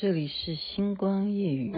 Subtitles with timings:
[0.00, 1.72] 这里是星光夜雨。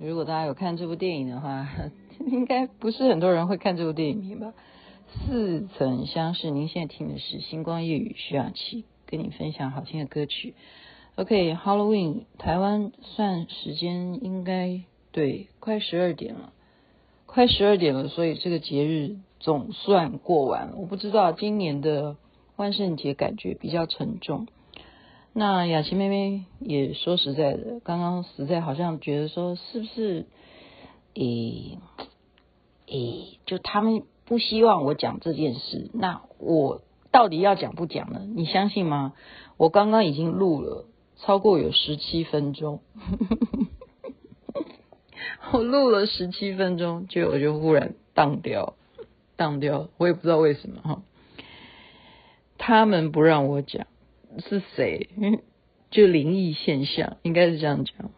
[0.00, 0.54] 如果大家有。
[0.58, 1.68] 看这部电影的话，
[2.26, 4.52] 应该不是很多人会看这部电影吧？
[5.28, 6.50] 似曾相识。
[6.50, 10.54] 您现在听的是《星光夜雨》，徐雅琪跟你分享好听的歌曲。
[11.14, 14.80] OK，Halloween，台湾算时间应该
[15.12, 16.52] 对，快十二点了，
[17.26, 20.74] 快十二点了，所以这个节日总算过完了。
[20.76, 22.16] 我不知道今年的
[22.56, 24.48] 万圣节感觉比较沉重。
[25.38, 30.26] 那雅琪妹妹也说实在的，刚刚实在好像觉得说是不是？
[31.14, 31.78] 诶
[32.88, 38.26] 诶，就他们不希望我讲这件事，那我到底要讲不讲呢？
[38.34, 39.12] 你相信吗？
[39.56, 40.86] 我刚刚已经录了
[41.18, 42.80] 超过有十七分钟，
[45.52, 48.74] 我录了十七分钟，就我就忽然当掉，
[49.36, 51.02] 当掉，我也不知道为什么哈。
[52.58, 53.86] 他们不让我讲，
[54.40, 55.08] 是谁？
[55.90, 58.10] 就灵异现象，应该是这样讲。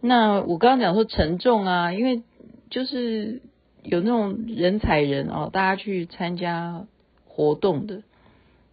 [0.00, 2.22] 那我刚刚讲说沉重啊，因为
[2.68, 3.40] 就是
[3.82, 6.86] 有那种人踩人哦，大家去参加
[7.26, 8.02] 活动的，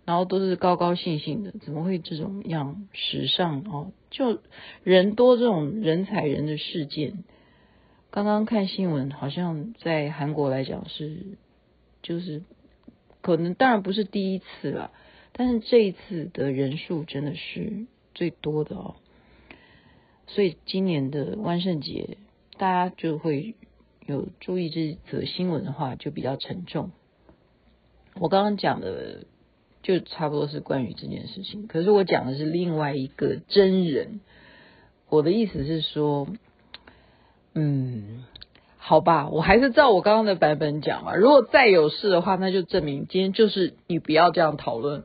[0.03, 3.94] 然后都是高高兴兴的，怎么会这种样时尚哦？
[4.09, 4.41] 就
[4.83, 7.23] 人多这种人踩人的事件，
[8.09, 11.38] 刚刚看新闻，好像在韩国来讲是，
[12.03, 12.44] 就是
[13.21, 14.91] 可能当然不是第一次了，
[15.34, 18.96] 但是这一次的人数真的是最多的哦。
[20.28, 22.18] 所以今年的万圣节，
[22.58, 23.56] 大家就会
[24.06, 26.92] 有注意这则新闻的话，就比较沉重。
[28.16, 29.25] 我刚刚讲的
[29.84, 34.22] 就差不多是关于这件事情，可是我讲的是另外一个真人。
[35.09, 36.28] 我的意思是说，
[37.53, 38.24] 嗯，
[38.78, 41.16] 好吧，我还是照我刚刚的版本讲吧。
[41.16, 45.03] 如果再有事的话，那就证明今天就是你不要这样讨论。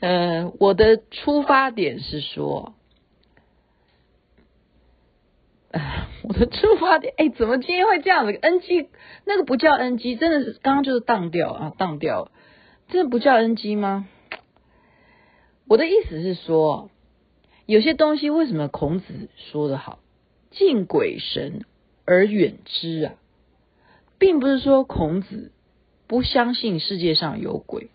[0.00, 2.74] 呃，我的出发点是说。
[6.22, 8.88] 我的出发点，哎，怎么今天会这样子？NG
[9.24, 12.30] 那个不叫 NG，真的是刚刚就是当掉啊，当掉，
[12.88, 14.08] 真的不叫 NG 吗？
[15.68, 16.90] 我的意思是说，
[17.66, 19.98] 有些东西为什么孔子说的好，
[20.50, 21.64] 敬鬼神
[22.06, 23.14] 而远之啊，
[24.18, 25.52] 并不是说孔子
[26.06, 27.90] 不相信世界上有鬼。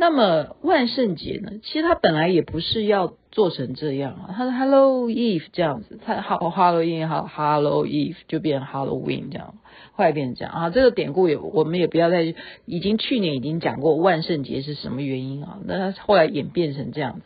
[0.00, 1.58] 那么万圣节呢？
[1.60, 4.24] 其实他本来也不是要做成这样啊。
[4.32, 9.56] 他说 Hello Eve 这样子，他好 Halloween 好 Hello Eve 就变 Halloween 这样，
[9.94, 10.70] 后来变成这样啊。
[10.70, 12.32] 这个典故也我们也不要再，
[12.64, 15.58] 已经去年已经讲过万圣节是什么原因啊？
[15.64, 17.22] 那他后来演变成这样子，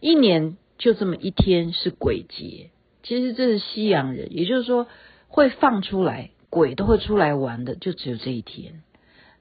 [0.00, 2.68] 一年就这么一天是鬼节。
[3.02, 4.86] 其实这是西洋人，也就是说
[5.28, 8.82] 会放出来鬼都会出来玩的，就只有这一天。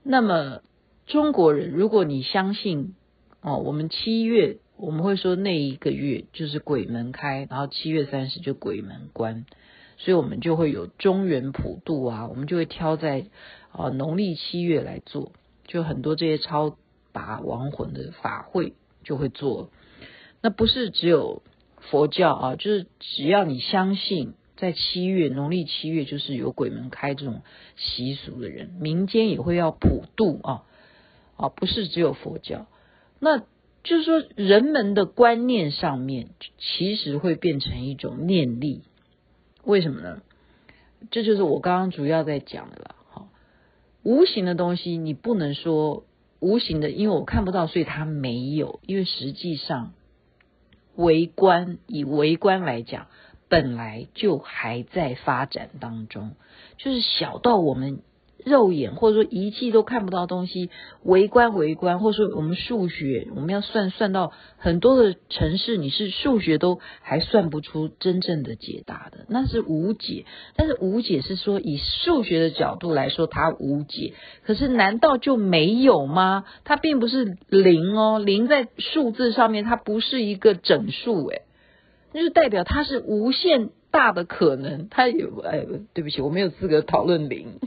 [0.04, 0.62] 那么。
[1.06, 2.96] 中国人，如果你相信
[3.42, 9.46] 哦，我们七月我们会说那一个月就是鬼门开，然后七月三十就鬼门关，
[9.98, 13.26] 所以我们就会有中原普渡啊，我们就会挑在
[13.72, 15.34] 啊农历七月来做，
[15.68, 16.78] 就很多这些超
[17.12, 19.70] 拔亡魂的法会就会做。
[20.42, 21.44] 那不是只有
[21.80, 27.42] 佛教啊，就是只要你相信在七月农历七月就是有鬼门开这种
[27.76, 30.64] 习俗的人，民间也会要普渡啊。
[31.36, 32.68] 啊，不是只有佛教，
[33.20, 33.40] 那
[33.84, 38.84] 就是说人们的观念上面其实会变成一种念力，
[39.64, 40.22] 为什么呢？
[41.12, 42.96] 这就是我刚刚主要在讲的了。
[43.10, 43.28] 好，
[44.04, 46.06] 无形的东西你不能说
[46.40, 48.80] 无形的，因为我看不到，所以它没有。
[48.86, 49.94] 因为实际上，
[50.96, 53.08] 微观以微观来讲，
[53.50, 56.36] 本来就还在发展当中，
[56.78, 58.02] 就是小到我们。
[58.46, 60.70] 肉眼或者说仪器都看不到东西，
[61.04, 70.26] 微观微观，或者说我们数学我们要算算到很多的城市，你是数学都还算不出真正的解答的，那是无解。
[70.56, 74.14] 但是无解是说以数学的角度来说它无解，
[74.44, 76.46] 可是难道就没有吗？
[76.64, 81.44] 它并不是零哦，零在数字上面它不是一个整数诶，
[82.14, 84.88] 那就代表它是无限大的可能。
[84.90, 87.60] 它有哎，对不起，我没有资格讨论零。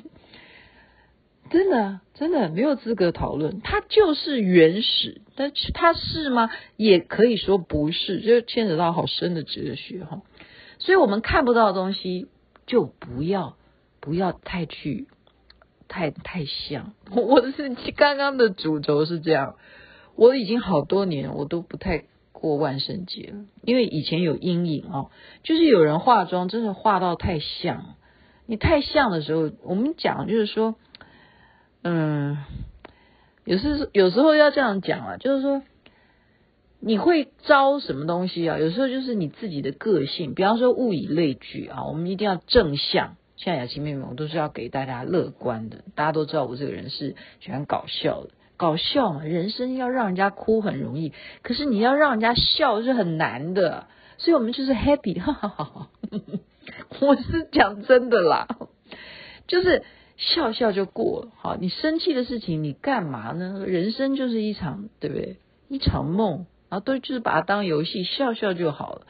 [1.48, 6.50] 真的，真的没有资格讨论，它就是原始，但是它是吗？
[6.76, 10.22] 也可以说不是，就牵扯到好深的哲学哈。
[10.78, 12.26] 所以我们看不到的东西，
[12.66, 13.56] 就不要
[14.00, 15.06] 不要太去
[15.88, 16.94] 太太像。
[17.14, 19.54] 我是刚刚的主轴是这样，
[20.16, 25.10] 我已经好多年我都不太过万圣节了，因为以前有阴影哦，
[25.44, 27.94] 就是有人化妆真的化到太像，
[28.46, 30.74] 你太像的时候，我们讲就是说。
[31.88, 32.38] 嗯，
[33.44, 35.62] 有时有时候要这样讲啊，就是说
[36.80, 38.58] 你会招什么东西啊？
[38.58, 43.14] 有时候就是你自己的个性，比方说物以类聚啊，我们一定要正向。
[43.36, 45.84] 像雅琪妹妹，我都是要给大家乐观的。
[45.94, 51.12] 大家都知道我这个人是喜欢搞笑的，搞笑嘛，人生要让人家哭很容易，
[51.42, 53.86] 可是你要让人家笑是很难的。
[54.18, 55.88] 所以我们就是 happy，哈哈哈哈。
[57.00, 58.48] 我是讲真的啦，
[59.46, 59.84] 就是。
[60.16, 63.64] 笑笑就过了，好，你生气的事情你干嘛呢？
[63.66, 65.36] 人生就是一场，对不对？
[65.68, 69.02] 一场梦，然后都就是把它当游戏，笑笑就好了。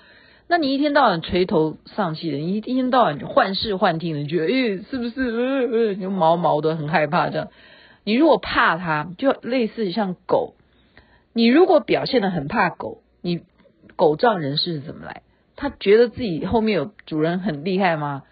[0.49, 5.21] 那你一天到晚垂头丧气的，你一天到晚幻视幻听的，你觉得，诶，是不是？
[5.21, 7.49] 呃呃，你就毛毛的，很害怕这样。
[8.05, 10.55] 你如果怕它，就类似像狗。
[11.33, 13.41] 你如果表现得很怕狗，你
[13.97, 15.23] 狗仗人势是怎么来？
[15.57, 18.23] 他觉得自己后面有主人很厉害吗？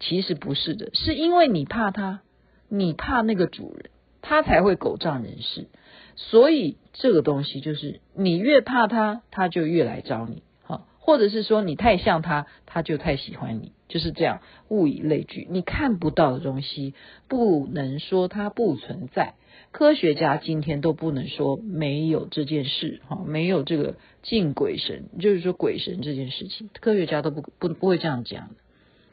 [0.00, 2.22] 其实不是的，是因为你怕他，
[2.68, 3.90] 你怕那个主人，
[4.22, 5.66] 他才会狗仗人势。
[6.14, 14.40] 所以这个东西就是你越怕他，他就越来找你，哈，或者是说你太像他，他就太喜欢你，就是这样。
[14.68, 16.94] 物以类聚，你看不到的东西，
[17.28, 19.34] 不能说它不存在。
[19.70, 28.50] 科学家今天都不能说没有这件事，哈，没有这个敬鬼神，就是说鬼神这件事情，科学家都不不不会这样讲，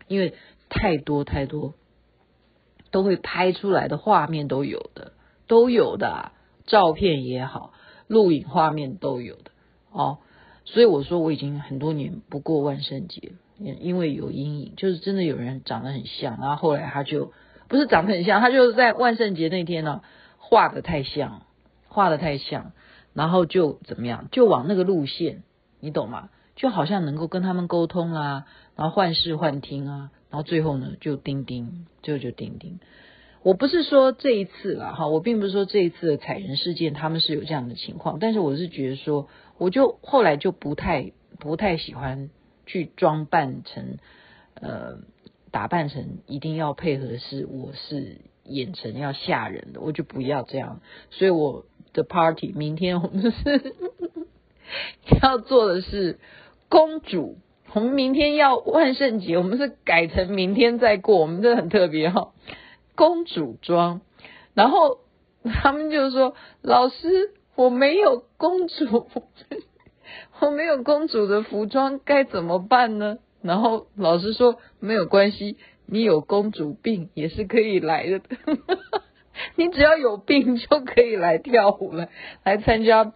[0.08, 0.34] 因为。
[0.70, 1.74] 太多太多
[2.92, 5.14] 都会拍出来的画面都有的，
[5.48, 6.32] 都有的啊，
[6.66, 7.74] 照片也好，
[8.08, 9.52] 录影画面都有的
[9.92, 10.20] 哦。
[10.66, 17.34] 所以我说我已经很多年不过万圣节，因为有阴影，就是真的有人长得很像，然后后来他就
[17.68, 20.02] 不是长得很像，他就是在万圣节那天呢
[20.40, 21.44] 画得太像，
[21.88, 22.72] 画得太像，
[23.14, 25.44] 然后就怎么样，就往那个路线，
[25.80, 26.30] 你懂吗？
[26.56, 30.12] 就好像能够跟他们沟通啊，然后幻视幻听啊。
[30.30, 32.80] 然后最后呢，就钉钉，最后就钉钉。
[33.42, 42.32] 我不是说这一次了哈，我并不是说这一次的踩人事件他们是有这样的情况，但是我是觉得说，我就后来就不太不太喜欢
[42.66, 43.98] 去装扮成
[44.56, 44.98] 呃
[45.52, 50.82] 打扮成一定要配合是我是演成要吓人的，我就不要这样。
[51.12, 53.76] 所以我的 party 明天我们是
[55.22, 56.20] 要做的是
[56.70, 57.38] 公主。
[57.74, 62.32] 我们明天要万圣节，我们是改成明天再过，我们这很特别哈，
[62.96, 64.00] 公主装。
[64.54, 65.00] 然后
[65.44, 69.10] 他们就说：“老师，我没有公主，
[70.40, 78.22] 我没有公主的服装，该怎么办呢？”然后老师说：“没有关系，你有公主病也是可以来的，
[79.58, 82.08] 你只要有病就可以来跳舞了，
[82.46, 83.12] 来参加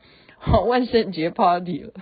[0.68, 1.94] 万圣节 party 了。”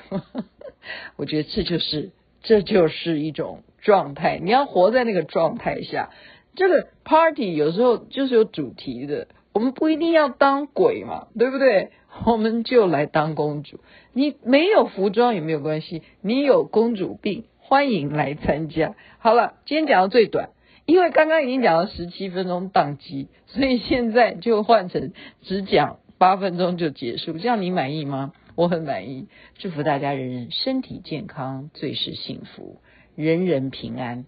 [1.16, 2.12] 我觉得这就是。
[2.44, 6.12] 这就是一种状态，你要活在那个状态下。
[6.56, 11.90] 这个 party 有时候就是有主题的，我们不一定要当鬼嘛，对不对？
[12.26, 13.82] 我们就来当公主。
[14.14, 18.96] 你没有服装也没有关系，你有公主病，欢迎来参加。
[19.18, 20.52] 好了，今天讲到最短，
[20.86, 28.32] 因为刚刚已经讲了十七分钟宕机，所以现在就换成只讲八分钟就结束，这样你满意吗？
[28.58, 29.28] 我很满意，
[29.60, 32.82] 祝福大家人人身体健康，最是幸福，
[33.16, 34.26] 人人平安。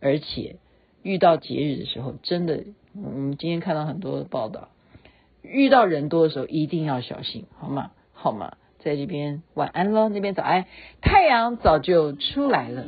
[0.00, 0.56] 而且
[1.04, 2.64] 遇到节日的时候，真的，
[2.96, 4.70] 我们今天看到很多的报道，
[5.42, 7.92] 遇到人多的时候一定要小心，好吗？
[8.12, 8.56] 好吗？
[8.80, 10.66] 在这边晚安喽，那边早安，
[11.00, 12.84] 太阳早就出来了。